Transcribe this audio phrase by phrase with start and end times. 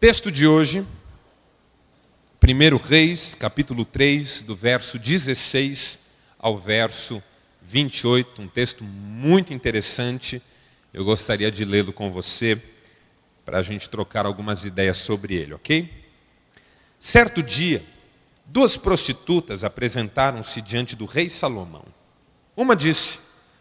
[0.00, 0.86] Texto de hoje,
[2.40, 5.98] 1 Reis, capítulo 3, do verso 16
[6.38, 7.20] ao verso
[7.62, 10.40] 28, um texto muito interessante.
[10.94, 12.62] Eu gostaria de lê-lo com você
[13.44, 15.92] para a gente trocar algumas ideias sobre ele, ok?
[17.00, 17.84] Certo dia,
[18.46, 21.84] duas prostitutas apresentaram-se diante do rei Salomão.
[22.56, 23.18] Uma disse: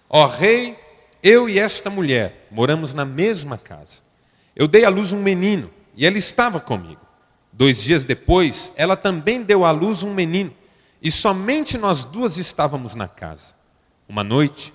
[0.07, 0.77] Ó oh, rei,
[1.23, 4.03] eu e esta mulher moramos na mesma casa.
[4.55, 7.01] Eu dei à luz um menino e ela estava comigo.
[7.51, 10.53] Dois dias depois, ela também deu à luz um menino
[11.01, 13.55] e somente nós duas estávamos na casa.
[14.07, 14.71] Uma noite,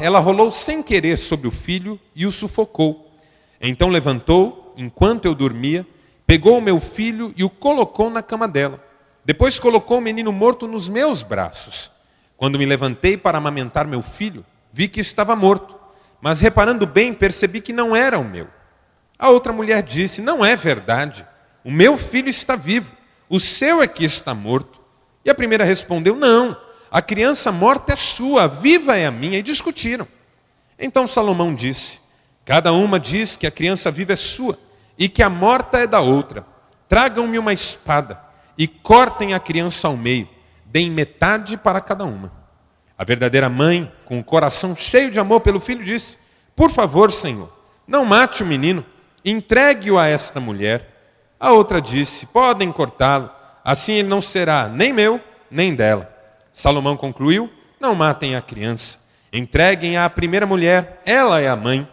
[0.00, 3.12] ela rolou sem querer sobre o filho e o sufocou.
[3.60, 5.84] Então levantou, enquanto eu dormia,
[6.24, 8.82] pegou o meu filho e o colocou na cama dela.
[9.24, 11.90] Depois colocou o menino morto nos meus braços.
[12.36, 15.78] Quando me levantei para amamentar meu filho, vi que estava morto,
[16.20, 18.46] mas reparando bem, percebi que não era o meu.
[19.20, 21.26] A outra mulher disse: Não é verdade,
[21.62, 22.94] o meu filho está vivo,
[23.28, 24.80] o seu é que está morto.
[25.22, 26.56] E a primeira respondeu: Não,
[26.90, 29.38] a criança morta é sua, viva é a minha.
[29.38, 30.08] E discutiram.
[30.78, 32.00] Então Salomão disse:
[32.46, 34.58] Cada uma diz que a criança viva é sua
[34.98, 36.46] e que a morta é da outra.
[36.88, 38.18] Tragam-me uma espada
[38.56, 40.28] e cortem a criança ao meio,
[40.64, 42.32] deem metade para cada uma.
[42.96, 46.18] A verdadeira mãe, com o coração cheio de amor pelo filho, disse:
[46.56, 47.52] Por favor, Senhor,
[47.86, 48.84] não mate o menino,
[49.24, 50.88] entregue-o a esta mulher.
[51.38, 53.30] A outra disse: Podem cortá-lo,
[53.64, 56.12] assim ele não será nem meu, nem dela.
[56.52, 58.98] Salomão concluiu: Não matem a criança,
[59.32, 61.88] entreguem-a à primeira mulher, ela é a mãe.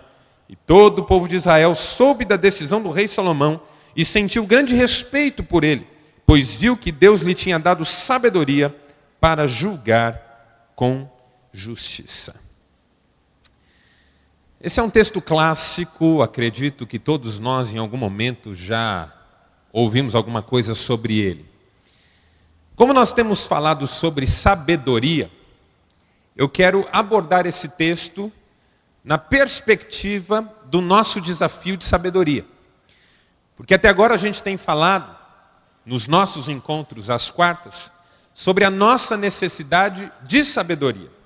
[0.50, 3.59] E todo o povo de Israel soube da decisão do rei Salomão
[3.95, 5.86] e sentiu grande respeito por ele,
[6.25, 8.73] pois viu que Deus lhe tinha dado sabedoria
[9.19, 11.09] para julgar com
[11.52, 12.47] justiça.
[14.59, 19.13] Esse é um texto clássico, acredito que todos nós em algum momento já
[19.72, 21.45] ouvimos alguma coisa sobre ele.
[22.75, 25.31] Como nós temos falado sobre sabedoria,
[26.35, 28.31] eu quero abordar esse texto
[29.03, 32.44] na perspectiva do nosso desafio de sabedoria.
[33.56, 35.16] Porque até agora a gente tem falado,
[35.85, 37.91] nos nossos encontros às quartas,
[38.34, 41.16] sobre a nossa necessidade de sabedoria.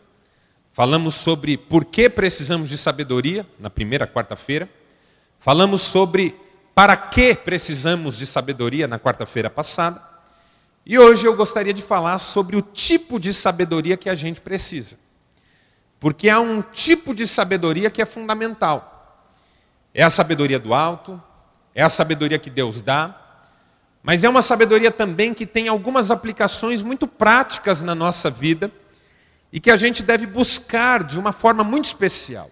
[0.81, 4.67] Falamos sobre por que precisamos de sabedoria, na primeira quarta-feira.
[5.37, 6.35] Falamos sobre
[6.73, 10.01] para que precisamos de sabedoria, na quarta-feira passada.
[10.83, 14.97] E hoje eu gostaria de falar sobre o tipo de sabedoria que a gente precisa.
[15.99, 19.29] Porque há um tipo de sabedoria que é fundamental.
[19.93, 21.21] É a sabedoria do alto,
[21.75, 23.15] é a sabedoria que Deus dá,
[24.01, 28.71] mas é uma sabedoria também que tem algumas aplicações muito práticas na nossa vida
[29.51, 32.49] e que a gente deve buscar de uma forma muito especial.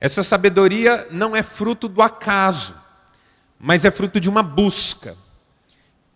[0.00, 2.74] Essa sabedoria não é fruto do acaso,
[3.58, 5.16] mas é fruto de uma busca.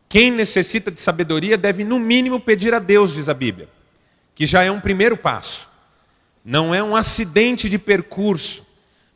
[0.08, 3.68] Quem necessita de sabedoria deve, no mínimo, pedir a Deus, diz a Bíblia,
[4.34, 5.68] que já é um primeiro passo.
[6.44, 8.64] Não é um acidente de percurso,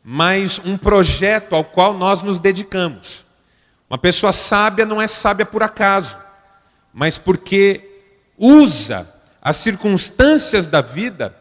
[0.03, 3.25] mas um projeto ao qual nós nos dedicamos.
[3.89, 6.17] Uma pessoa sábia não é sábia por acaso,
[6.93, 8.01] mas porque
[8.37, 9.11] usa
[9.41, 11.35] as circunstâncias da vida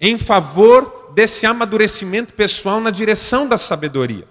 [0.00, 4.26] em favor desse amadurecimento pessoal na direção da sabedoria.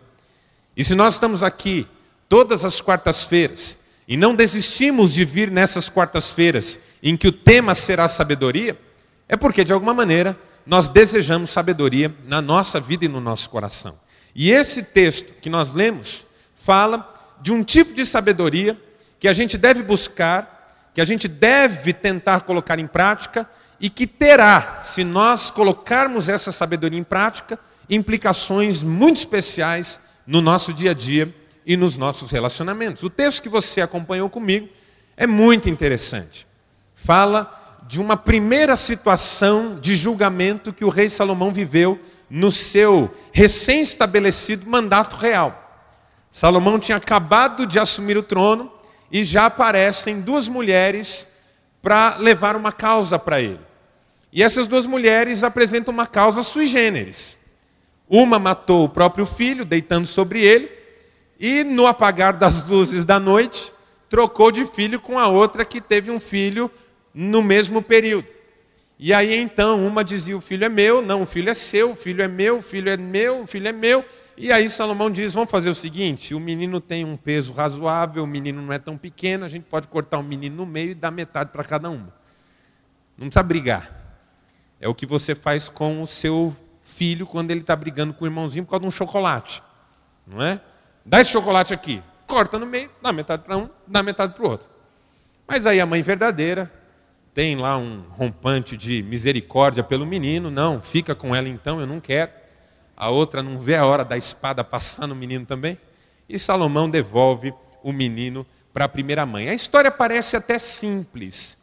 [0.75, 1.87] E se nós estamos aqui
[2.27, 8.07] todas as quartas-feiras e não desistimos de vir nessas quartas-feiras em que o tema será
[8.07, 8.77] sabedoria,
[9.29, 13.97] é porque de alguma maneira nós desejamos sabedoria na nossa vida e no nosso coração.
[14.35, 16.25] E esse texto que nós lemos
[16.55, 17.09] fala
[17.41, 18.79] de um tipo de sabedoria
[19.19, 20.52] que a gente deve buscar,
[20.93, 23.49] que a gente deve tentar colocar em prática
[23.79, 27.59] e que terá, se nós colocarmos essa sabedoria em prática,
[27.89, 31.33] implicações muito especiais no nosso dia a dia
[31.65, 33.03] e nos nossos relacionamentos.
[33.03, 34.69] O texto que você acompanhou comigo
[35.17, 36.47] é muito interessante.
[36.95, 41.99] Fala de uma primeira situação de julgamento que o rei Salomão viveu
[42.29, 45.59] no seu recém-estabelecido mandato real.
[46.31, 48.71] Salomão tinha acabado de assumir o trono
[49.13, 51.27] e já aparecem duas mulheres
[51.83, 53.59] para levar uma causa para ele.
[54.31, 57.37] E essas duas mulheres apresentam uma causa sui generis.
[58.09, 60.71] Uma matou o próprio filho, deitando sobre ele,
[61.39, 63.71] e no apagar das luzes da noite,
[64.09, 66.71] trocou de filho com a outra que teve um filho
[67.13, 68.27] no mesmo período.
[68.97, 71.95] E aí então uma dizia: o filho é meu, não, o filho é seu, o
[71.95, 74.03] filho é meu, o filho é meu, o filho é meu.
[74.37, 78.27] E aí Salomão diz: vamos fazer o seguinte: o menino tem um peso razoável, o
[78.27, 81.11] menino não é tão pequeno, a gente pode cortar o menino no meio e dar
[81.11, 82.13] metade para cada uma.
[83.17, 84.03] Não precisa brigar.
[84.79, 88.27] É o que você faz com o seu filho quando ele está brigando com o
[88.27, 89.63] irmãozinho por causa de um chocolate.
[90.25, 90.59] Não é?
[91.05, 92.01] Dá esse chocolate aqui.
[92.27, 94.67] corta no meio, dá metade para um, dá metade para o outro.
[95.47, 96.71] Mas aí a mãe verdadeira
[97.33, 101.99] tem lá um rompante de misericórdia pelo menino, não, fica com ela então, eu não
[101.99, 102.42] quero.
[102.95, 105.77] A outra não vê a hora da espada passar no menino também.
[106.27, 107.53] E Salomão devolve
[107.83, 109.49] o menino para a primeira mãe.
[109.49, 111.57] A história parece até simples.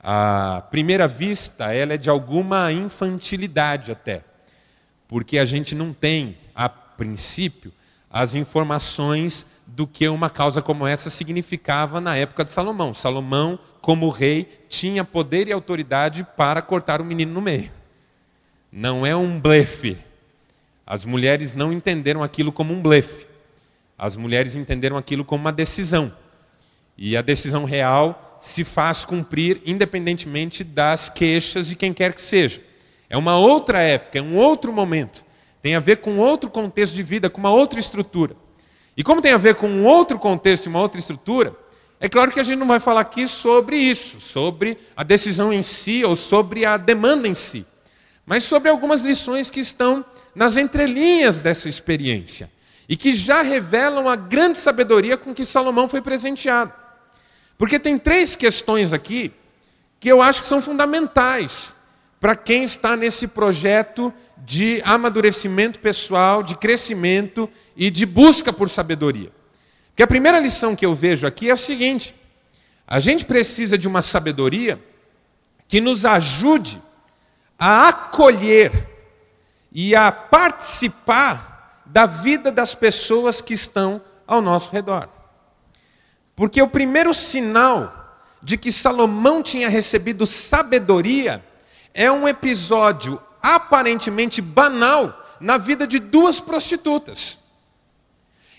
[0.00, 4.24] À primeira vista, ela é de alguma infantilidade até.
[5.06, 7.72] Porque a gente não tem, a princípio,
[8.10, 12.92] as informações do que uma causa como essa significava na época de Salomão.
[12.92, 17.70] Salomão, como rei, tinha poder e autoridade para cortar o menino no meio.
[18.70, 19.98] Não é um blefe.
[20.86, 23.26] As mulheres não entenderam aquilo como um blefe.
[23.96, 26.12] As mulheres entenderam aquilo como uma decisão.
[26.96, 32.60] E a decisão real se faz cumprir independentemente das queixas de quem quer que seja.
[33.08, 35.24] É uma outra época, é um outro momento.
[35.60, 38.34] Tem a ver com outro contexto de vida, com uma outra estrutura.
[38.96, 41.56] E como tem a ver com um outro contexto e uma outra estrutura,
[42.00, 45.62] é claro que a gente não vai falar aqui sobre isso, sobre a decisão em
[45.62, 47.64] si ou sobre a demanda em si,
[48.26, 52.50] mas sobre algumas lições que estão nas entrelinhas dessa experiência
[52.88, 56.72] e que já revelam a grande sabedoria com que Salomão foi presenteado.
[57.56, 59.32] Porque tem três questões aqui
[60.00, 61.76] que eu acho que são fundamentais
[62.20, 69.30] para quem está nesse projeto de amadurecimento pessoal, de crescimento e de busca por sabedoria.
[69.88, 72.14] Porque a primeira lição que eu vejo aqui é a seguinte:
[72.86, 74.82] a gente precisa de uma sabedoria
[75.68, 76.80] que nos ajude
[77.58, 78.91] a acolher
[79.74, 85.08] e a participar da vida das pessoas que estão ao nosso redor.
[86.34, 91.44] Porque o primeiro sinal de que Salomão tinha recebido sabedoria
[91.94, 97.38] é um episódio aparentemente banal na vida de duas prostitutas.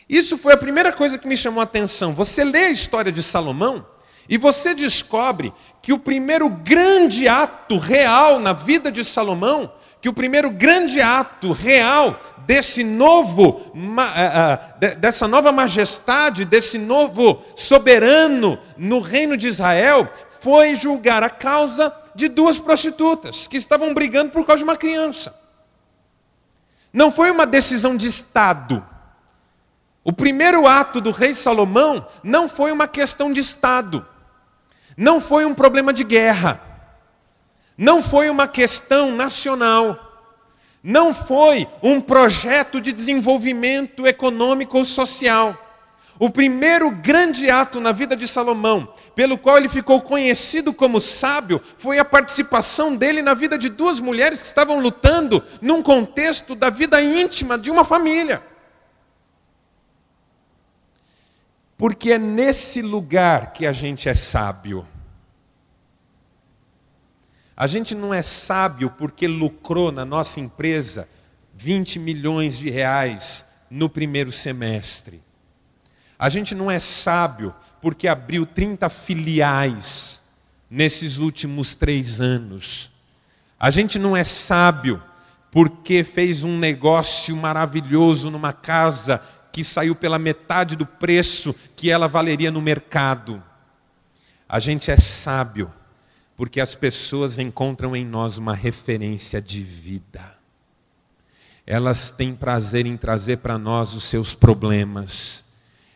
[0.08, 2.14] Isso foi a primeira coisa que me chamou a atenção.
[2.14, 3.86] Você lê a história de Salomão
[4.28, 9.72] e você descobre que o primeiro grande ato real na vida de Salomão,
[10.04, 13.72] que o primeiro grande ato real desse novo,
[14.18, 20.12] eh, eh, dessa nova majestade, desse novo soberano no reino de Israel,
[20.42, 25.34] foi julgar a causa de duas prostitutas que estavam brigando por causa de uma criança.
[26.92, 28.86] Não foi uma decisão de Estado.
[30.04, 34.06] O primeiro ato do rei Salomão não foi uma questão de Estado.
[34.98, 36.73] Não foi um problema de guerra.
[37.78, 40.12] Não foi uma questão nacional.
[40.84, 45.58] Não foi um projeto de desenvolvimento econômico ou social.
[46.20, 51.62] O primeiro grande ato na vida de Salomão, pelo qual ele ficou conhecido como sábio,
[51.78, 56.70] foi a participação dele na vida de duas mulheres que estavam lutando num contexto da
[56.70, 58.44] vida íntima de uma família.
[61.78, 64.86] Porque é nesse lugar que a gente é sábio.
[67.56, 71.08] A gente não é sábio porque lucrou na nossa empresa
[71.54, 75.22] 20 milhões de reais no primeiro semestre.
[76.18, 80.22] A gente não é sábio porque abriu 30 filiais
[80.70, 82.92] nesses últimos três anos.
[83.60, 85.02] A gente não é sábio
[85.52, 89.22] porque fez um negócio maravilhoso numa casa
[89.52, 93.44] que saiu pela metade do preço que ela valeria no mercado.
[94.50, 95.72] A gente é sábio
[96.36, 100.36] porque as pessoas encontram em nós uma referência de vida.
[101.66, 105.44] Elas têm prazer em trazer para nós os seus problemas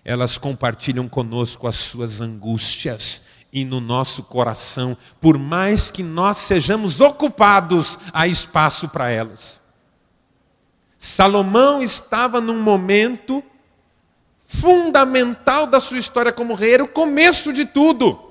[0.07, 7.01] elas compartilham conosco as suas angústias e no nosso coração, por mais que nós sejamos
[7.01, 9.61] ocupados, há espaço para elas.
[10.97, 13.43] Salomão estava num momento
[14.45, 18.26] fundamental da sua história como rei, era o começo de tudo.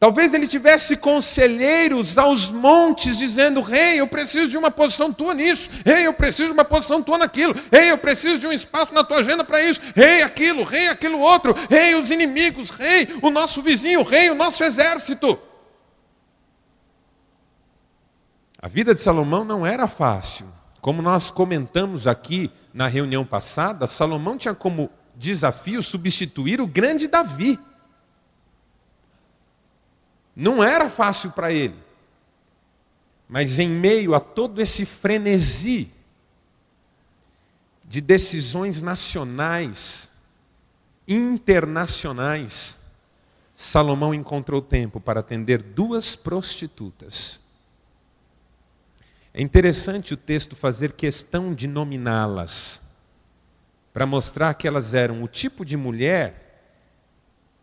[0.00, 5.68] Talvez ele tivesse conselheiros aos montes dizendo: Rei, eu preciso de uma posição tua nisso.
[5.84, 7.52] Rei, eu preciso de uma posição tua naquilo.
[7.72, 9.80] Rei, eu preciso de um espaço na tua agenda para isso.
[9.96, 10.62] Rei, aquilo.
[10.62, 11.52] Rei, aquilo outro.
[11.68, 12.70] Rei, os inimigos.
[12.70, 14.04] Rei, o nosso vizinho.
[14.04, 15.36] Rei, o nosso exército.
[18.62, 20.46] A vida de Salomão não era fácil.
[20.80, 27.58] Como nós comentamos aqui na reunião passada, Salomão tinha como desafio substituir o grande Davi.
[30.40, 31.74] Não era fácil para ele.
[33.28, 35.90] Mas em meio a todo esse frenesi
[37.84, 40.12] de decisões nacionais,
[41.08, 42.78] internacionais,
[43.52, 47.40] Salomão encontrou tempo para atender duas prostitutas.
[49.34, 52.80] É interessante o texto fazer questão de nominá-las,
[53.92, 56.47] para mostrar que elas eram o tipo de mulher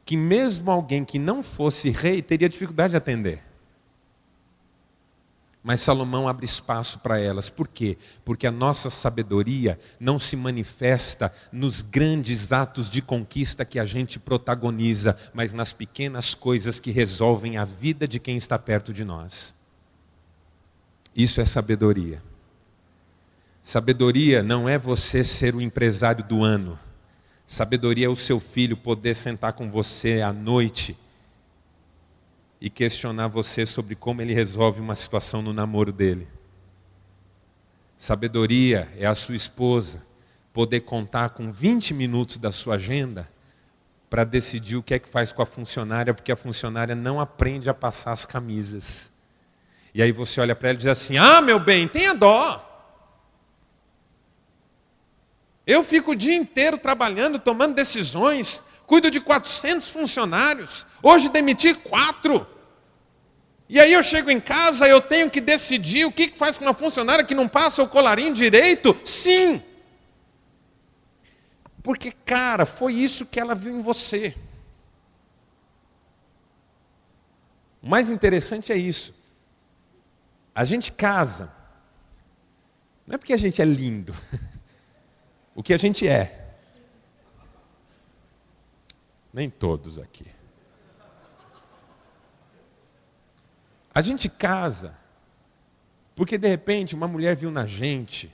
[0.06, 3.44] que, mesmo alguém que não fosse rei, teria dificuldade de atender.
[5.64, 7.50] Mas Salomão abre espaço para elas.
[7.50, 7.98] Por quê?
[8.24, 14.20] Porque a nossa sabedoria não se manifesta nos grandes atos de conquista que a gente
[14.20, 19.56] protagoniza, mas nas pequenas coisas que resolvem a vida de quem está perto de nós.
[21.16, 22.22] Isso é sabedoria.
[23.64, 26.78] Sabedoria não é você ser o empresário do ano.
[27.46, 30.98] Sabedoria é o seu filho poder sentar com você à noite
[32.60, 36.28] e questionar você sobre como ele resolve uma situação no namoro dele.
[37.96, 40.04] Sabedoria é a sua esposa
[40.52, 43.30] poder contar com 20 minutos da sua agenda
[44.10, 47.70] para decidir o que é que faz com a funcionária, porque a funcionária não aprende
[47.70, 49.12] a passar as camisas.
[49.94, 52.65] E aí você olha para ela e diz assim: Ah, meu bem, tenha dó.
[55.66, 62.48] Eu fico o dia inteiro trabalhando, tomando decisões, cuido de 400 funcionários, hoje demiti quatro.
[63.68, 66.74] E aí eu chego em casa, eu tenho que decidir o que faz com uma
[66.74, 68.96] funcionária que não passa o colarinho direito?
[69.04, 69.62] Sim.
[71.82, 74.36] Porque, cara, foi isso que ela viu em você.
[77.82, 79.14] O mais interessante é isso.
[80.54, 81.52] A gente casa,
[83.06, 84.16] não é porque a gente é lindo,
[85.56, 86.54] o que a gente é.
[89.34, 90.28] Nem todos aqui.
[93.94, 94.94] A gente casa
[96.16, 98.34] porque de repente uma mulher viu na gente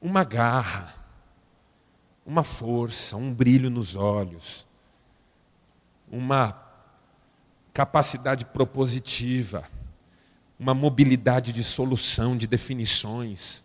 [0.00, 0.94] uma garra,
[2.24, 4.64] uma força, um brilho nos olhos,
[6.08, 6.56] uma
[7.74, 9.64] capacidade propositiva,
[10.58, 13.64] uma mobilidade de solução, de definições,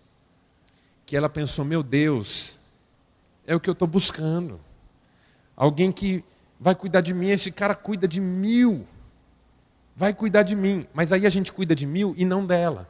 [1.13, 2.57] que ela pensou: meu Deus,
[3.45, 4.59] é o que eu estou buscando.
[5.55, 6.25] Alguém que
[6.59, 8.87] vai cuidar de mim, esse cara cuida de mil
[9.95, 12.89] vai cuidar de mim, mas aí a gente cuida de mil e não dela.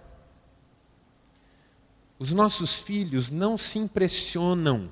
[2.18, 4.90] Os nossos filhos não se impressionam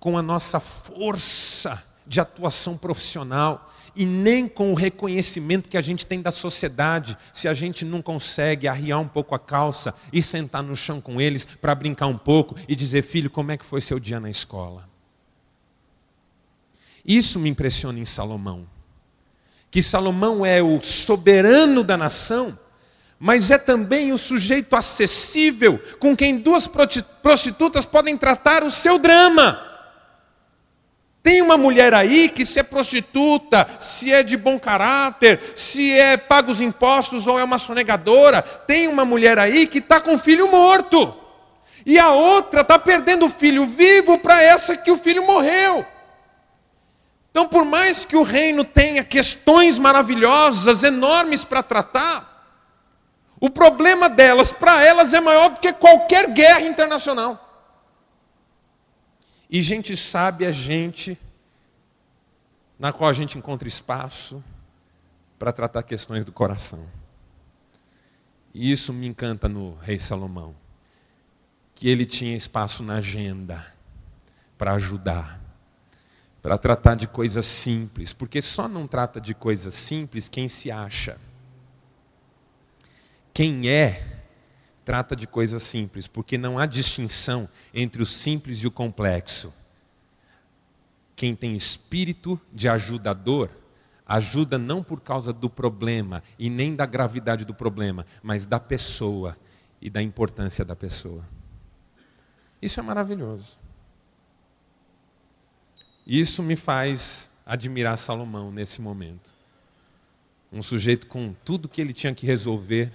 [0.00, 6.04] com a nossa força de atuação profissional e nem com o reconhecimento que a gente
[6.04, 10.62] tem da sociedade, se a gente não consegue arriar um pouco a calça e sentar
[10.62, 13.80] no chão com eles para brincar um pouco e dizer: filho, como é que foi
[13.80, 14.88] seu dia na escola?
[17.04, 18.66] Isso me impressiona em Salomão
[19.74, 22.56] que Salomão é o soberano da nação,
[23.18, 26.70] mas é também o sujeito acessível com quem duas
[27.20, 29.60] prostitutas podem tratar o seu drama.
[31.24, 36.18] Tem uma mulher aí que, se é prostituta, se é de bom caráter, se é
[36.18, 40.18] paga os impostos ou é uma sonegadora, tem uma mulher aí que está com o
[40.18, 41.16] filho morto.
[41.86, 45.86] E a outra está perdendo o filho vivo para essa que o filho morreu.
[47.30, 52.34] Então, por mais que o reino tenha questões maravilhosas, enormes para tratar,
[53.40, 57.43] o problema delas, para elas, é maior do que qualquer guerra internacional.
[59.48, 61.18] E gente sábia é gente
[62.78, 64.42] na qual a gente encontra espaço
[65.38, 66.86] para tratar questões do coração.
[68.52, 70.54] E isso me encanta no rei Salomão,
[71.74, 73.72] que ele tinha espaço na agenda
[74.56, 75.44] para ajudar
[76.44, 81.18] para tratar de coisas simples, porque só não trata de coisas simples quem se acha.
[83.32, 84.13] Quem é,
[84.84, 89.52] trata de coisas simples, porque não há distinção entre o simples e o complexo.
[91.16, 93.48] Quem tem espírito de ajudador,
[94.06, 99.36] ajuda não por causa do problema e nem da gravidade do problema, mas da pessoa
[99.80, 101.24] e da importância da pessoa.
[102.60, 103.58] Isso é maravilhoso.
[106.06, 109.34] Isso me faz admirar Salomão nesse momento.
[110.52, 112.92] Um sujeito com tudo que ele tinha que resolver,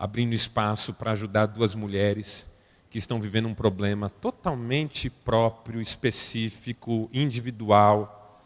[0.00, 2.48] abrindo espaço para ajudar duas mulheres
[2.88, 8.42] que estão vivendo um problema totalmente próprio, específico, individual.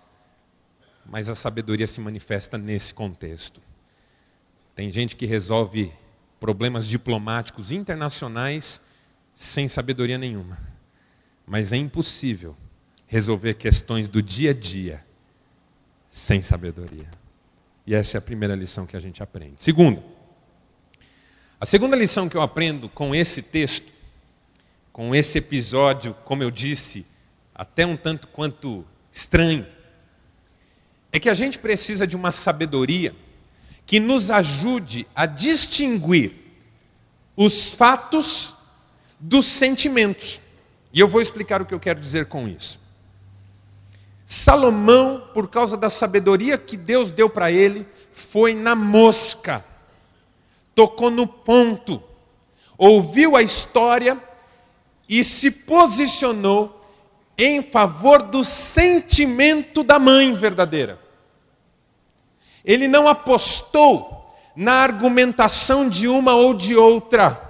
[1.06, 3.62] Mas a sabedoria se manifesta nesse contexto.
[4.74, 5.92] Tem gente que resolve
[6.40, 8.80] problemas diplomáticos internacionais
[9.32, 10.58] sem sabedoria nenhuma.
[11.46, 12.56] Mas é impossível
[13.06, 15.04] resolver questões do dia a dia
[16.08, 17.08] sem sabedoria.
[17.86, 19.62] E essa é a primeira lição que a gente aprende.
[19.62, 20.02] Segunda,
[21.64, 23.90] a segunda lição que eu aprendo com esse texto,
[24.92, 27.06] com esse episódio, como eu disse,
[27.54, 29.66] até um tanto quanto estranho,
[31.10, 33.16] é que a gente precisa de uma sabedoria
[33.86, 36.34] que nos ajude a distinguir
[37.34, 38.54] os fatos
[39.18, 40.42] dos sentimentos.
[40.92, 42.78] E eu vou explicar o que eu quero dizer com isso.
[44.26, 49.64] Salomão, por causa da sabedoria que Deus deu para ele, foi na mosca,
[50.74, 52.02] tocou no ponto,
[52.76, 54.20] ouviu a história
[55.08, 56.80] e se posicionou
[57.36, 60.98] em favor do sentimento da mãe verdadeira.
[62.64, 67.40] Ele não apostou na argumentação de uma ou de outra.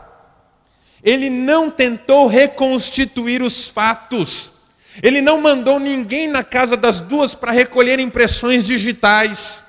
[1.03, 4.53] Ele não tentou reconstituir os fatos.
[5.03, 9.63] Ele não mandou ninguém na casa das duas para recolher impressões digitais.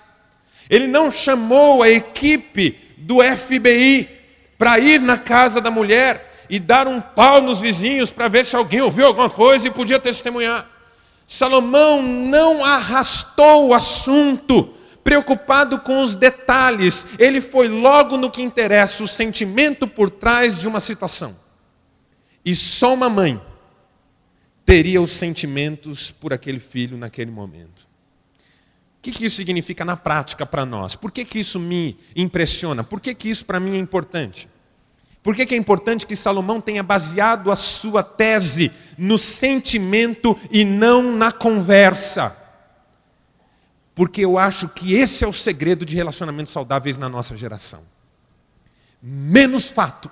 [0.70, 4.10] Ele não chamou a equipe do FBI
[4.58, 8.56] para ir na casa da mulher e dar um pau nos vizinhos para ver se
[8.56, 10.68] alguém ouviu alguma coisa e podia testemunhar.
[11.28, 19.04] Salomão não arrastou o assunto, preocupado com os detalhes, ele foi logo no que interessa,
[19.04, 21.36] o sentimento por trás de uma situação.
[22.44, 23.40] E só uma mãe
[24.66, 27.85] teria os sentimentos por aquele filho naquele momento.
[29.06, 30.96] Que, que isso significa na prática para nós?
[30.96, 32.84] Por que, que isso me impressiona?
[32.84, 34.50] Por que, que isso para mim é importante?
[35.22, 40.66] Por que, que é importante que Salomão tenha baseado a sua tese no sentimento e
[40.66, 42.36] não na conversa?
[43.94, 47.84] Porque eu acho que esse é o segredo de relacionamentos saudáveis na nossa geração.
[49.00, 50.10] Menos fato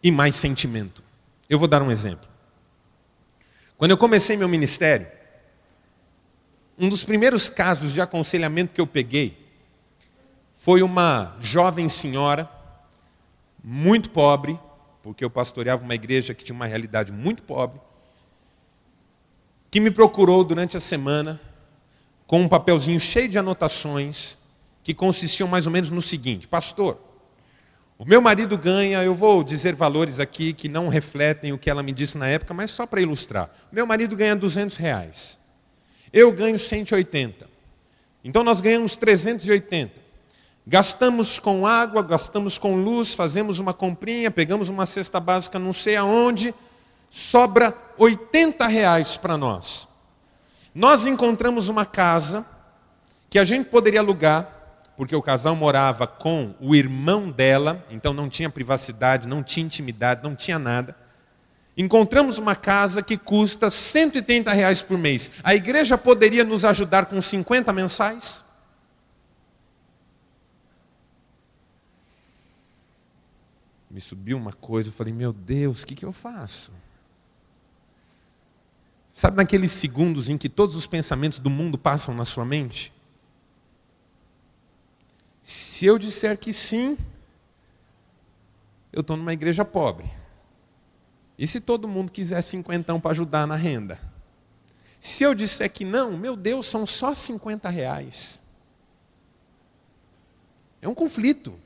[0.00, 1.02] e mais sentimento.
[1.50, 2.28] Eu vou dar um exemplo.
[3.76, 5.08] Quando eu comecei meu ministério,
[6.78, 9.36] um dos primeiros casos de aconselhamento que eu peguei
[10.54, 12.48] foi uma jovem senhora
[13.62, 14.58] muito pobre,
[15.02, 17.80] porque eu pastoreava uma igreja que tinha uma realidade muito pobre,
[19.70, 21.40] que me procurou durante a semana
[22.26, 24.38] com um papelzinho cheio de anotações
[24.84, 26.98] que consistiam mais ou menos no seguinte: Pastor,
[27.98, 31.82] o meu marido ganha, eu vou dizer valores aqui que não refletem o que ela
[31.82, 33.50] me disse na época, mas só para ilustrar.
[33.72, 35.37] Meu marido ganha 200 reais.
[36.12, 37.48] Eu ganho 180.
[38.24, 40.08] Então nós ganhamos 380.
[40.66, 45.96] Gastamos com água, gastamos com luz, fazemos uma comprinha, pegamos uma cesta básica não sei
[45.96, 46.54] aonde,
[47.08, 49.88] sobra 80 reais para nós.
[50.74, 52.44] Nós encontramos uma casa
[53.30, 54.46] que a gente poderia alugar,
[54.96, 60.22] porque o casal morava com o irmão dela, então não tinha privacidade, não tinha intimidade,
[60.22, 60.94] não tinha nada.
[61.78, 65.30] Encontramos uma casa que custa 130 reais por mês.
[65.42, 68.44] A igreja poderia nos ajudar com 50 mensais?
[73.98, 76.70] me subiu uma coisa, eu falei, meu Deus, o que, que eu faço?
[79.12, 82.92] Sabe naqueles segundos em que todos os pensamentos do mundo passam na sua mente?
[85.42, 86.96] Se eu disser que sim,
[88.92, 90.08] eu estou numa igreja pobre.
[91.38, 94.00] E se todo mundo quiser cinquentão para ajudar na renda?
[95.00, 98.40] Se eu disser que não, meu Deus, são só 50 reais.
[100.82, 101.58] É um conflito.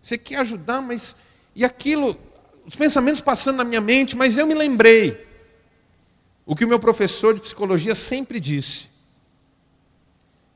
[0.00, 1.14] Você quer ajudar, mas.
[1.54, 2.18] E aquilo,
[2.66, 5.28] os pensamentos passando na minha mente, mas eu me lembrei.
[6.44, 8.88] O que o meu professor de psicologia sempre disse: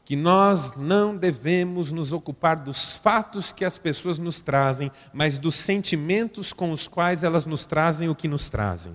[0.07, 5.57] que nós não devemos nos ocupar dos fatos que as pessoas nos trazem, mas dos
[5.57, 8.95] sentimentos com os quais elas nos trazem o que nos trazem.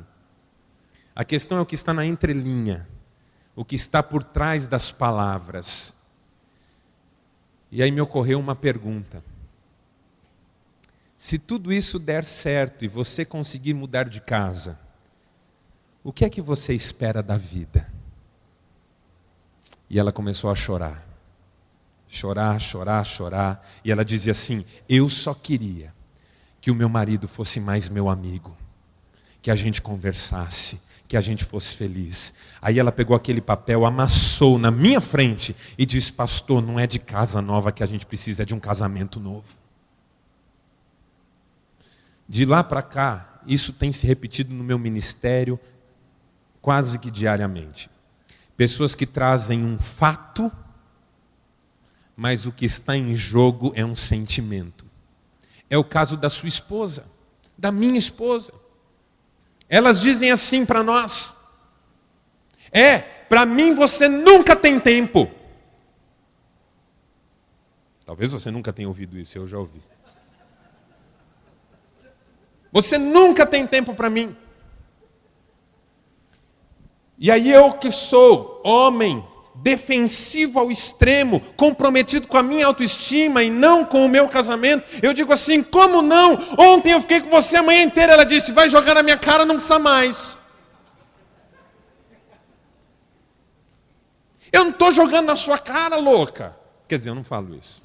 [1.14, 2.88] A questão é o que está na entrelinha,
[3.54, 5.94] o que está por trás das palavras.
[7.70, 9.22] E aí me ocorreu uma pergunta.
[11.18, 14.80] Se tudo isso der certo e você conseguir mudar de casa,
[16.06, 17.92] o que é que você espera da vida?
[19.92, 21.06] E ela começou a chorar.
[22.08, 23.68] Chorar, chorar, chorar.
[23.84, 25.94] E ela dizia assim: Eu só queria
[26.62, 28.56] que o meu marido fosse mais meu amigo,
[29.42, 32.34] que a gente conversasse, que a gente fosse feliz.
[32.62, 36.98] Aí ela pegou aquele papel, amassou na minha frente e disse: Pastor, não é de
[36.98, 39.60] casa nova que a gente precisa, é de um casamento novo.
[42.30, 45.60] De lá para cá, isso tem se repetido no meu ministério
[46.62, 47.91] quase que diariamente.
[48.62, 50.52] Pessoas que trazem um fato,
[52.16, 54.86] mas o que está em jogo é um sentimento.
[55.68, 57.04] É o caso da sua esposa,
[57.58, 58.54] da minha esposa.
[59.68, 61.34] Elas dizem assim para nós:
[62.72, 65.32] É, para mim você nunca tem tempo.
[68.06, 69.82] Talvez você nunca tenha ouvido isso, eu já ouvi.
[72.72, 74.38] Você nunca tem tempo para mim.
[77.24, 83.50] E aí eu que sou homem, defensivo ao extremo, comprometido com a minha autoestima e
[83.52, 84.84] não com o meu casamento.
[85.04, 86.34] Eu digo assim: como não?
[86.58, 88.14] Ontem eu fiquei com você a manhã inteira.
[88.14, 90.36] Ela disse: vai jogar na minha cara, não precisa mais.
[94.52, 96.58] Eu não estou jogando na sua cara, louca.
[96.88, 97.84] Quer dizer, eu não falo isso.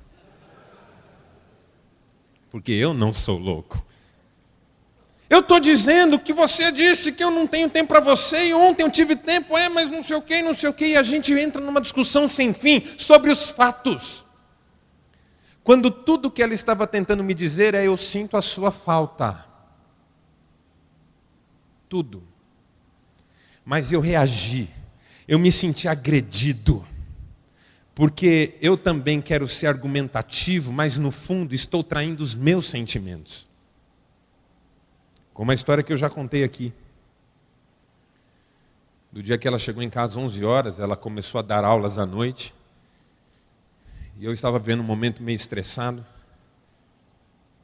[2.50, 3.84] Porque eu não sou louco.
[5.28, 8.82] Eu estou dizendo que você disse que eu não tenho tempo para você e ontem
[8.82, 11.02] eu tive tempo, é, mas não sei o que, não sei o que, e a
[11.02, 14.24] gente entra numa discussão sem fim sobre os fatos.
[15.64, 19.44] Quando tudo que ela estava tentando me dizer é eu sinto a sua falta.
[21.88, 22.22] Tudo.
[23.64, 24.70] Mas eu reagi,
[25.26, 26.86] eu me senti agredido,
[27.96, 33.44] porque eu também quero ser argumentativo, mas no fundo estou traindo os meus sentimentos.
[35.36, 36.72] Como a história que eu já contei aqui.
[39.12, 41.98] Do dia que ela chegou em casa às 11 horas, ela começou a dar aulas
[41.98, 42.54] à noite.
[44.16, 46.02] E eu estava vendo um momento meio estressado.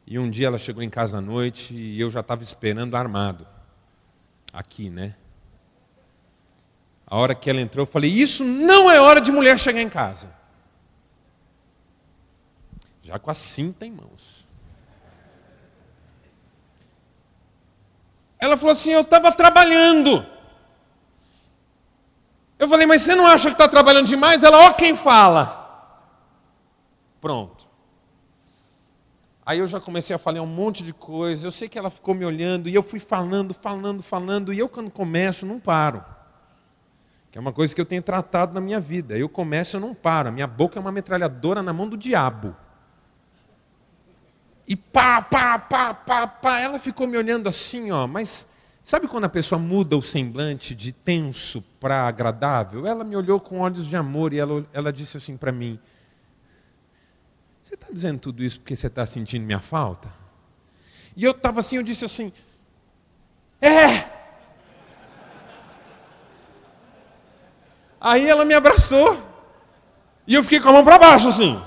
[0.06, 3.46] E um dia ela chegou em casa à noite e eu já estava esperando armado.
[4.52, 5.16] Aqui, né?
[7.06, 9.88] A hora que ela entrou, eu falei: Isso não é hora de mulher chegar em
[9.88, 10.30] casa.
[13.00, 14.41] Já com a cinta em mãos.
[18.42, 20.26] Ela falou assim: Eu estava trabalhando.
[22.58, 24.42] Eu falei, mas você não acha que está trabalhando demais?
[24.42, 25.60] Ela, ó, quem fala.
[27.20, 27.68] Pronto.
[29.46, 31.46] Aí eu já comecei a falar um monte de coisa.
[31.46, 34.52] Eu sei que ela ficou me olhando e eu fui falando, falando, falando.
[34.52, 36.04] E eu, quando começo, não paro.
[37.30, 39.16] Que é uma coisa que eu tenho tratado na minha vida.
[39.16, 40.28] Eu começo, eu não paro.
[40.28, 42.56] A minha boca é uma metralhadora na mão do diabo.
[44.72, 46.58] E pá, pá, pá, pá, pá.
[46.58, 48.46] Ela ficou me olhando assim, ó, mas
[48.82, 52.86] sabe quando a pessoa muda o semblante de tenso para agradável?
[52.86, 55.78] Ela me olhou com olhos de amor e ela, ela disse assim para mim:
[57.62, 60.08] Você está dizendo tudo isso porque você está sentindo minha falta?
[61.14, 62.32] E eu estava assim, eu disse assim:
[63.60, 64.06] É!
[68.00, 69.22] Aí ela me abraçou.
[70.26, 71.62] E eu fiquei com a mão para baixo assim.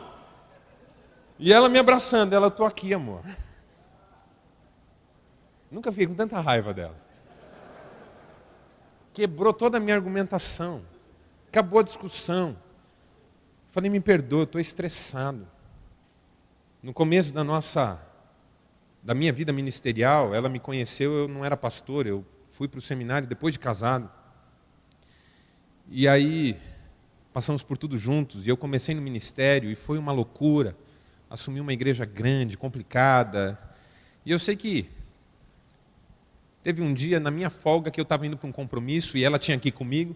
[1.37, 3.23] E ela me abraçando, ela, estou aqui, amor.
[5.69, 6.95] Nunca fiquei com tanta raiva dela.
[9.13, 10.81] Quebrou toda a minha argumentação.
[11.47, 12.55] Acabou a discussão.
[13.71, 15.45] Falei, me perdoa, estou estressado.
[16.81, 17.99] No começo da nossa,
[19.03, 22.81] da minha vida ministerial, ela me conheceu, eu não era pastor, eu fui para o
[22.81, 24.09] seminário depois de casado.
[25.89, 26.57] E aí,
[27.33, 30.77] passamos por tudo juntos, e eu comecei no ministério, e foi uma loucura
[31.35, 33.59] assumir uma igreja grande, complicada.
[34.25, 34.89] E eu sei que
[36.63, 39.37] teve um dia na minha folga que eu estava indo para um compromisso e ela
[39.37, 40.15] tinha aqui comigo.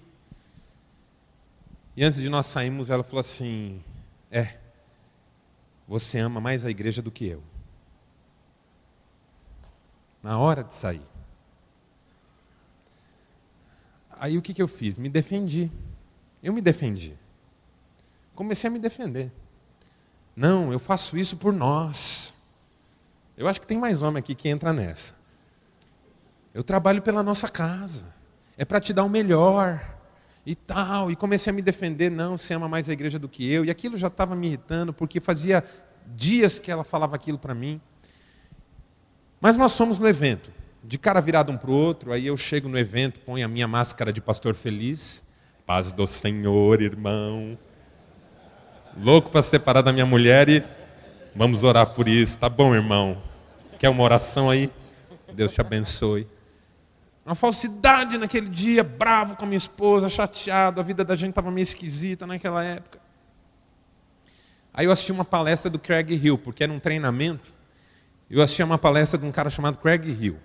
[1.95, 3.83] E antes de nós sairmos, ela falou assim:
[4.31, 4.57] É,
[5.87, 7.43] você ama mais a igreja do que eu.
[10.23, 11.05] Na hora de sair.
[14.11, 14.97] Aí o que, que eu fiz?
[14.97, 15.69] Me defendi.
[16.41, 17.13] Eu me defendi.
[18.33, 19.31] Comecei a me defender.
[20.39, 22.33] Não, eu faço isso por nós.
[23.35, 25.13] Eu acho que tem mais homem aqui que entra nessa.
[26.53, 28.05] Eu trabalho pela nossa casa.
[28.57, 29.83] É para te dar o melhor.
[30.45, 31.11] E tal.
[31.11, 32.09] E comecei a me defender.
[32.09, 33.65] Não, você ama mais a igreja do que eu.
[33.65, 35.61] E aquilo já estava me irritando, porque fazia
[36.07, 37.81] dias que ela falava aquilo para mim.
[39.41, 40.53] Mas nós somos no evento.
[40.81, 42.13] De cara virado um para o outro.
[42.13, 45.21] Aí eu chego no evento, ponho a minha máscara de pastor feliz.
[45.65, 47.57] Paz do Senhor, irmão
[48.97, 50.63] louco para separar da minha mulher e
[51.35, 52.37] vamos orar por isso.
[52.37, 53.21] Tá bom, irmão?
[53.77, 54.69] Quer uma oração aí?
[55.33, 56.27] Deus te abençoe.
[57.25, 61.51] Uma falsidade naquele dia, bravo com a minha esposa, chateado, a vida da gente estava
[61.51, 62.99] meio esquisita naquela época.
[64.73, 67.53] Aí eu assisti uma palestra do Craig Hill, porque era um treinamento.
[68.29, 70.37] Eu assisti uma palestra de um cara chamado Craig Hill.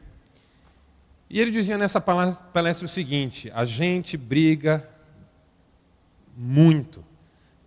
[1.30, 4.88] E ele dizia nessa palestra o seguinte: a gente briga
[6.36, 7.04] muito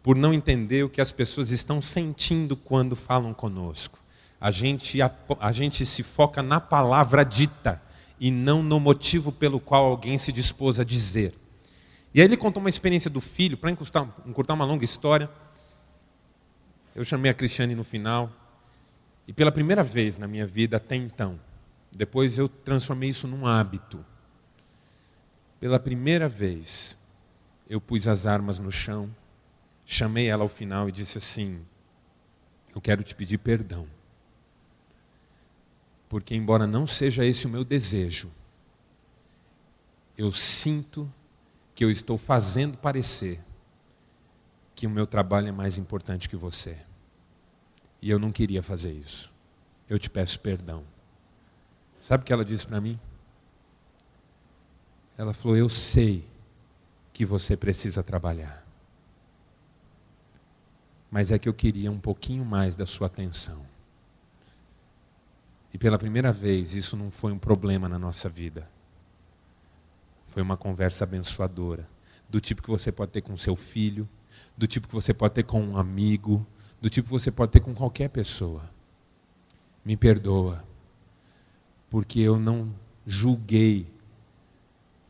[0.07, 3.99] por não entender o que as pessoas estão sentindo quando falam conosco.
[4.39, 7.81] A gente, a, a gente se foca na palavra dita
[8.17, 11.33] e não no motivo pelo qual alguém se dispôs a dizer.
[12.13, 15.29] E aí ele contou uma experiência do filho, para encurtar, encurtar uma longa história.
[16.95, 18.31] Eu chamei a Cristiane no final,
[19.27, 21.37] e pela primeira vez na minha vida até então,
[21.91, 24.05] depois eu transformei isso num hábito.
[25.59, 26.97] Pela primeira vez,
[27.69, 29.13] eu pus as armas no chão
[29.87, 31.65] chamei ela ao final e disse assim:
[32.75, 33.87] Eu quero te pedir perdão.
[36.09, 38.29] Porque, embora não seja esse o meu desejo,
[40.17, 41.11] eu sinto
[41.73, 43.39] que eu estou fazendo parecer
[44.75, 46.77] que o meu trabalho é mais importante que você.
[48.01, 49.31] E eu não queria fazer isso.
[49.89, 50.83] Eu te peço perdão.
[52.01, 52.99] Sabe o que ela disse para mim?
[55.17, 56.25] Ela falou: Eu sei
[57.11, 58.66] que você precisa trabalhar.
[61.09, 63.65] Mas é que eu queria um pouquinho mais da sua atenção.
[65.73, 68.69] E pela primeira vez, isso não foi um problema na nossa vida.
[70.27, 71.87] Foi uma conversa abençoadora.
[72.29, 74.07] Do tipo que você pode ter com seu filho,
[74.57, 76.45] do tipo que você pode ter com um amigo,
[76.81, 78.69] do tipo que você pode ter com qualquer pessoa.
[79.83, 80.63] Me perdoa,
[81.89, 82.73] porque eu não
[83.05, 83.87] julguei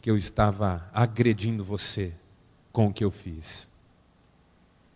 [0.01, 2.13] que eu estava agredindo você
[2.71, 3.67] com o que eu fiz.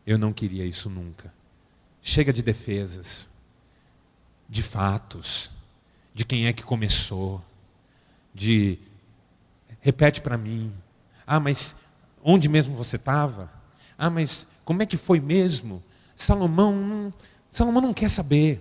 [0.06, 1.34] Eu não queria isso nunca.
[2.02, 3.28] Chega de defesas,
[4.50, 5.52] de fatos,
[6.14, 7.44] de quem é que começou,
[8.34, 8.78] de
[9.80, 10.72] repete para mim.
[11.26, 11.76] Ah, mas
[12.24, 13.52] onde mesmo você estava?
[13.98, 15.84] Ah, mas como é que foi mesmo?
[16.16, 17.14] Salomão não,
[17.50, 18.60] Salomão não quer saber.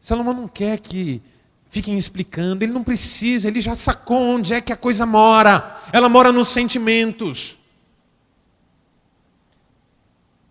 [0.00, 1.22] Salomão não quer que
[1.70, 5.80] fiquem explicando, ele não precisa, ele já sacou onde é que a coisa mora.
[5.92, 7.58] Ela mora nos sentimentos.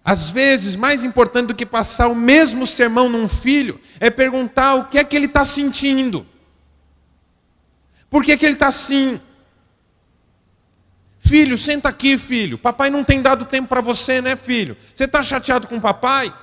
[0.05, 4.85] Às vezes, mais importante do que passar o mesmo sermão num filho, é perguntar o
[4.85, 6.25] que é que ele está sentindo.
[8.09, 9.19] Por que, que ele está assim?
[11.19, 12.57] Filho, senta aqui, filho.
[12.57, 14.75] Papai não tem dado tempo para você, né, filho?
[14.93, 16.33] Você está chateado com o papai?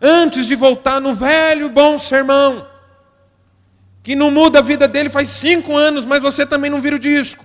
[0.00, 2.66] Antes de voltar no velho bom sermão,
[4.02, 6.98] que não muda a vida dele faz cinco anos, mas você também não vira o
[6.98, 7.44] disco.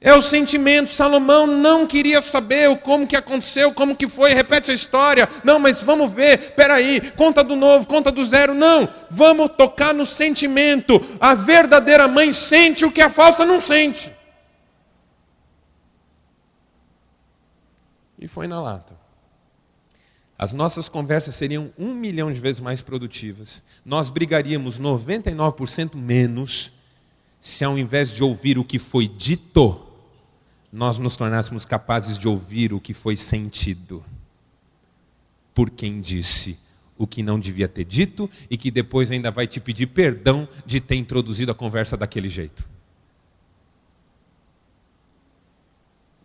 [0.00, 0.88] É o sentimento.
[0.88, 5.28] Salomão não queria saber como que aconteceu, como que foi, repete a história.
[5.44, 8.54] Não, mas vamos ver, peraí, conta do novo, conta do zero.
[8.54, 10.98] Não, vamos tocar no sentimento.
[11.20, 14.10] A verdadeira mãe sente o que a falsa não sente.
[18.18, 18.98] E foi na lata.
[20.38, 23.62] As nossas conversas seriam um milhão de vezes mais produtivas.
[23.84, 26.72] Nós brigaríamos 99% menos
[27.38, 29.89] se, ao invés de ouvir o que foi dito,
[30.72, 34.04] nós nos tornássemos capazes de ouvir o que foi sentido.
[35.54, 36.58] Por quem disse
[36.96, 40.80] o que não devia ter dito e que depois ainda vai te pedir perdão de
[40.80, 42.68] ter introduzido a conversa daquele jeito.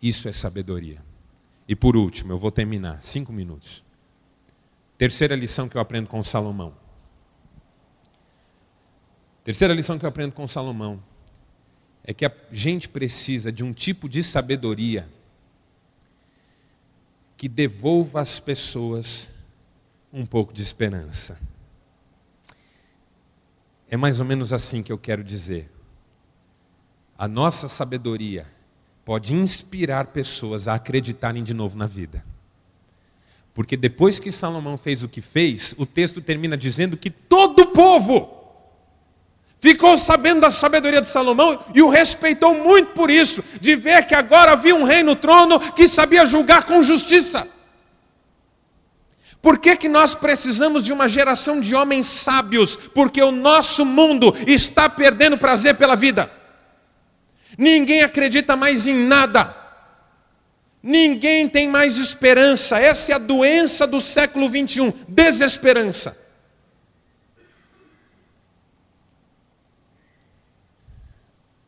[0.00, 1.02] Isso é sabedoria.
[1.66, 3.82] E por último, eu vou terminar, cinco minutos.
[4.96, 6.72] Terceira lição que eu aprendo com Salomão.
[9.42, 11.02] Terceira lição que eu aprendo com Salomão
[12.06, 15.08] é que a gente precisa de um tipo de sabedoria
[17.36, 19.28] que devolva às pessoas
[20.12, 21.38] um pouco de esperança.
[23.90, 25.68] É mais ou menos assim que eu quero dizer.
[27.18, 28.46] A nossa sabedoria
[29.04, 32.24] pode inspirar pessoas a acreditarem de novo na vida.
[33.52, 37.66] Porque depois que Salomão fez o que fez, o texto termina dizendo que todo o
[37.72, 38.45] povo
[39.58, 44.14] ficou sabendo da sabedoria de Salomão e o respeitou muito por isso, de ver que
[44.14, 47.48] agora havia um rei no trono que sabia julgar com justiça.
[49.40, 52.76] Por que, que nós precisamos de uma geração de homens sábios?
[52.76, 56.30] Porque o nosso mundo está perdendo prazer pela vida.
[57.56, 59.54] Ninguém acredita mais em nada.
[60.82, 62.78] Ninguém tem mais esperança.
[62.78, 66.25] Essa é a doença do século 21, desesperança.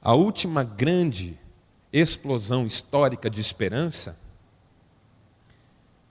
[0.09, 1.39] A última grande
[1.93, 4.19] explosão histórica de esperança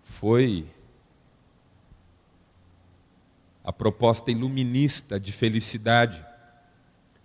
[0.03, 0.67] foi
[3.63, 6.23] a proposta iluminista de felicidade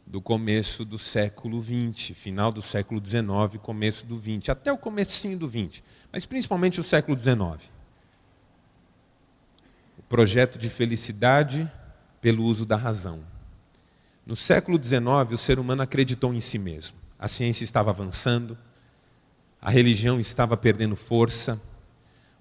[0.07, 5.39] do começo do século XX, final do século XIX, começo do XX, até o comecinho
[5.39, 7.71] do XX, mas principalmente o século XIX.
[9.99, 11.71] O projeto de felicidade
[12.23, 13.31] pelo uso da razão.
[14.25, 16.97] No século XIX, o ser humano acreditou em si mesmo.
[17.19, 18.57] A ciência estava avançando,
[19.61, 21.61] a religião estava perdendo força,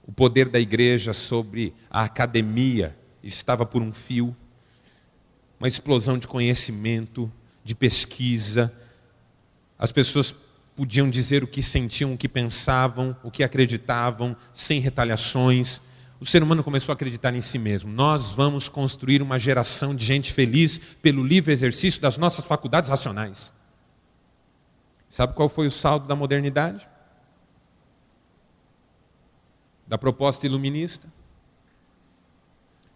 [0.04, 4.36] o poder da igreja sobre a academia estava por um fio,
[5.60, 7.32] uma explosão de conhecimento,
[7.64, 8.74] de pesquisa.
[9.78, 10.36] As pessoas
[10.76, 15.82] podiam dizer o que sentiam, o que pensavam, o que acreditavam, sem retaliações.
[16.22, 17.92] O ser humano começou a acreditar em si mesmo.
[17.92, 23.52] Nós vamos construir uma geração de gente feliz pelo livre exercício das nossas faculdades racionais.
[25.10, 26.88] Sabe qual foi o saldo da modernidade?
[29.86, 31.12] Da proposta iluminista?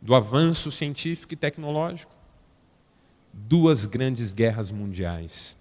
[0.02, 2.16] Do avanço científico e tecnológico?
[3.36, 5.56] duas grandes guerras mundiais.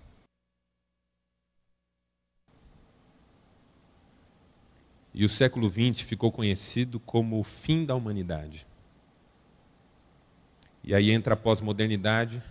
[5.14, 8.66] E o século XX ficou conhecido como o fim da humanidade.
[10.82, 12.42] E aí entra a pós-modernidade,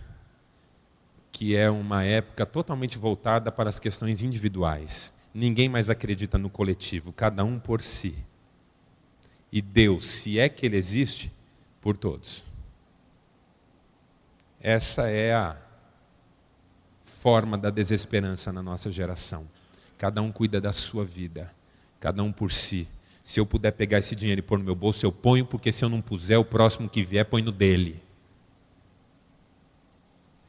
[1.30, 5.12] que é uma época totalmente voltada para as questões individuais.
[5.34, 8.16] Ninguém mais acredita no coletivo, cada um por si.
[9.52, 11.30] E Deus, se é que Ele existe,
[11.80, 12.44] por todos.
[14.58, 15.56] Essa é a
[17.04, 19.46] forma da desesperança na nossa geração.
[19.98, 21.52] Cada um cuida da sua vida,
[22.04, 22.86] cada um por si.
[23.22, 25.82] Se eu puder pegar esse dinheiro e pôr no meu bolso, eu ponho, porque se
[25.82, 27.98] eu não puser, o próximo que vier põe no dele.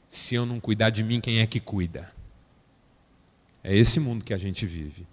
[0.10, 2.12] Se eu não cuidar de mim, quem é que cuida?
[3.64, 5.08] É esse mundo que a gente vive,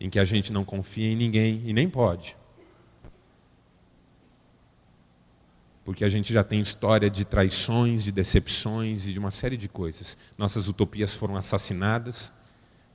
[0.00, 2.34] em que a gente não confia em ninguém e nem pode.
[5.84, 9.68] Porque a gente já tem história de traições, de decepções e de uma série de
[9.68, 10.16] coisas.
[10.38, 12.32] Nossas utopias foram assassinadas.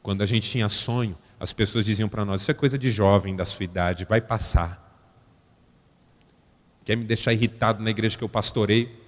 [0.08, 3.36] Quando a gente tinha sonho, as pessoas diziam para nós: Isso é coisa de jovem
[3.36, 4.82] da sua idade, vai passar.
[6.86, 9.04] Quer me deixar irritado na igreja que eu pastorei?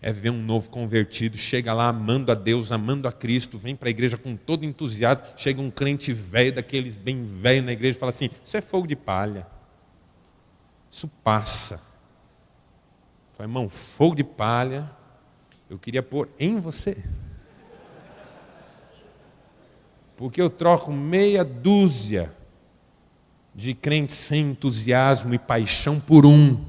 [0.00, 3.88] É ver um novo convertido, chega lá amando a Deus, amando a Cristo, vem para
[3.88, 5.24] a igreja com todo entusiasmo.
[5.36, 8.86] Chega um crente velho, daqueles bem velho na igreja, e fala assim: Isso é fogo
[8.86, 9.48] de palha.
[10.88, 11.82] Isso passa.
[13.36, 14.88] Falei, irmão, fogo de palha,
[15.68, 16.96] eu queria pôr em você.
[20.16, 22.32] Porque eu troco meia dúzia
[23.54, 26.64] de crentes sem entusiasmo e paixão por um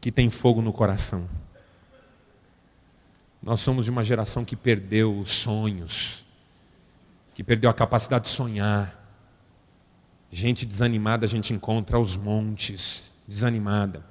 [0.00, 1.28] que tem fogo no coração.
[3.42, 6.24] Nós somos de uma geração que perdeu os sonhos,
[7.34, 8.94] que perdeu a capacidade de sonhar.
[10.30, 14.04] Gente desanimada a gente encontra aos montes, desanimada.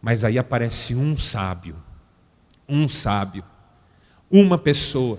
[0.00, 1.76] Mas aí aparece um sábio,
[2.68, 3.44] um sábio,
[4.30, 5.18] uma pessoa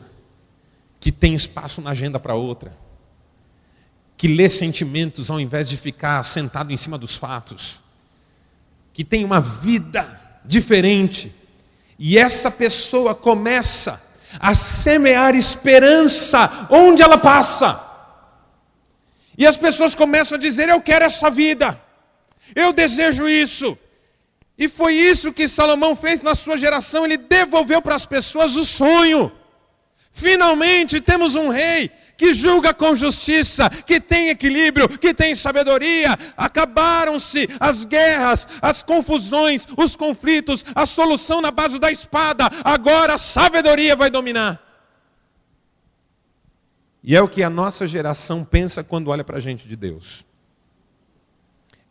[1.02, 2.78] que tem espaço na agenda para outra,
[4.16, 7.82] que lê sentimentos ao invés de ficar sentado em cima dos fatos,
[8.94, 10.08] que tem uma vida
[10.46, 11.34] diferente,
[11.98, 14.00] e essa pessoa começa
[14.40, 17.82] a semear esperança onde ela passa.
[19.36, 21.82] E as pessoas começam a dizer: Eu quero essa vida,
[22.56, 23.76] eu desejo isso.
[24.56, 28.64] E foi isso que Salomão fez na sua geração, ele devolveu para as pessoas o
[28.64, 29.32] sonho.
[30.12, 36.18] Finalmente temos um rei que julga com justiça, que tem equilíbrio, que tem sabedoria.
[36.38, 42.50] Acabaram-se as guerras, as confusões, os conflitos, a solução na base da espada.
[42.64, 44.62] Agora a sabedoria vai dominar.
[47.04, 50.24] E é o que a nossa geração pensa quando olha para a gente de Deus.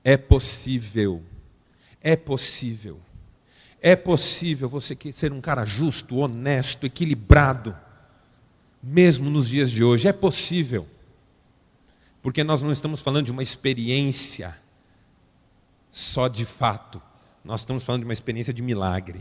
[0.05, 1.25] É possível
[2.01, 3.01] é possível.
[3.83, 7.77] É possível você ser um cara justo, honesto, equilibrado,
[8.83, 10.09] mesmo nos dias de hoje.
[10.09, 10.87] É possível.
[12.23, 14.57] Porque nós não estamos falando de uma experiência
[15.91, 17.01] só de fato.
[17.45, 19.21] Nós estamos falando de uma experiência de milagre.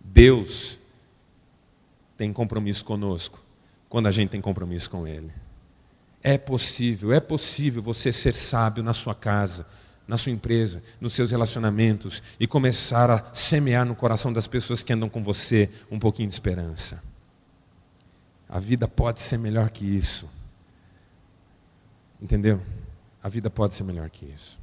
[0.00, 0.78] Deus
[2.16, 3.42] tem compromisso conosco
[3.88, 5.30] quando a gente tem compromisso com Ele.
[6.22, 9.66] É possível, é possível você ser sábio na sua casa,
[10.08, 14.92] na sua empresa, nos seus relacionamentos e começar a semear no coração das pessoas que
[14.92, 17.02] andam com você um pouquinho de esperança.
[18.48, 20.28] A vida pode ser melhor que isso.
[22.20, 22.62] Entendeu?
[23.22, 24.58] A vida pode ser melhor que isso.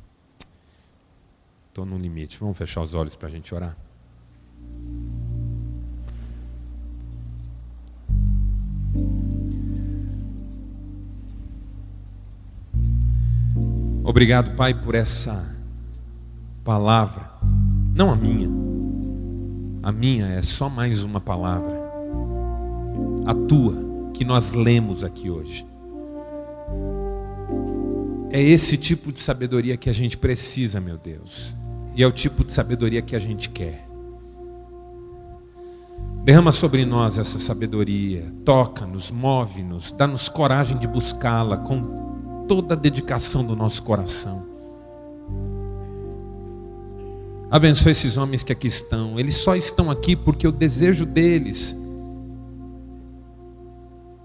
[1.67, 2.39] Estou no limite.
[2.39, 3.75] Vamos fechar os olhos para a gente orar.
[14.03, 15.55] Obrigado, Pai, por essa
[16.63, 17.31] palavra.
[17.95, 18.47] Não a minha.
[19.81, 21.82] A minha é só mais uma palavra.
[23.25, 23.75] A tua,
[24.13, 25.65] que nós lemos aqui hoje.
[28.29, 31.55] É esse tipo de sabedoria que a gente precisa, meu Deus.
[31.95, 33.88] E é o tipo de sabedoria que a gente quer.
[36.23, 43.45] Derrama sobre nós essa sabedoria, toca-nos, move-nos, dá-nos coragem de buscá-la com toda a dedicação
[43.45, 44.43] do nosso coração.
[47.51, 49.19] Abençoe esses homens que aqui estão.
[49.19, 51.78] Eles só estão aqui porque o desejo deles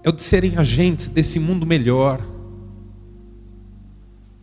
[0.03, 2.21] é o de serem agentes desse mundo melhor.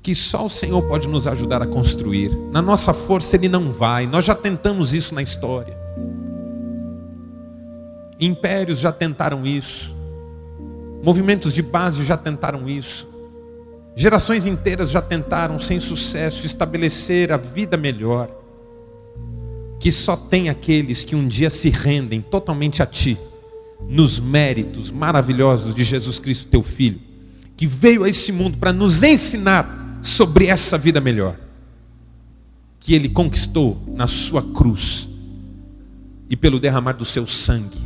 [0.02, 2.30] Que só o Senhor pode nos ajudar a construir.
[2.52, 4.07] Na nossa força Ele não vai.
[4.07, 5.76] Nós já tentamos isso na história.
[8.20, 9.94] Impérios já tentaram isso.
[11.02, 13.09] Movimentos de base já tentaram isso.
[13.94, 18.30] Gerações inteiras já tentaram, sem sucesso, estabelecer a vida melhor.
[19.80, 23.18] Que só tem aqueles que um dia se rendem totalmente a Ti,
[23.88, 27.00] nos méritos maravilhosos de Jesus Cristo, Teu Filho,
[27.56, 31.36] que veio a esse mundo para nos ensinar sobre essa vida melhor
[32.86, 35.08] que ele conquistou na sua cruz
[36.30, 37.80] e pelo derramar do seu sangue.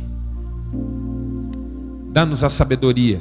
[2.11, 3.19] Dá-nos a sabedoria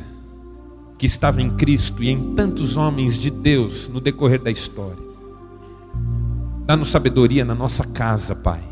[0.99, 5.03] que estava em Cristo e em tantos homens de Deus no decorrer da história.
[6.67, 8.63] Dá-nos sabedoria na nossa casa, Pai,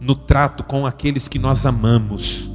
[0.00, 2.50] no trato com aqueles que nós amamos.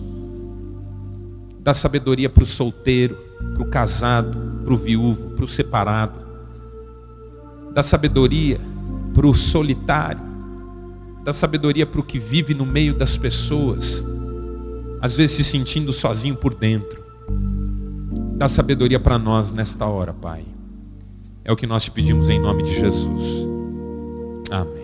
[1.64, 3.16] Dá sabedoria para o solteiro,
[3.54, 6.20] para o casado, para o viúvo, para o separado.
[7.74, 8.60] Dá sabedoria
[9.14, 10.22] para o solitário.
[11.24, 14.04] Dá sabedoria para o que vive no meio das pessoas,
[15.00, 17.00] às vezes se sentindo sozinho por dentro.
[18.36, 20.44] Dá sabedoria para nós nesta hora, Pai.
[21.44, 23.48] É o que nós te pedimos em nome de Jesus.
[24.50, 24.81] Amém.